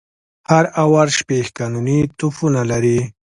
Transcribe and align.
هر 0.51 0.65
آور 0.83 1.07
شپږ 1.19 1.45
قانوني 1.57 1.99
توپونه 2.17 2.61
لري. 2.71 2.99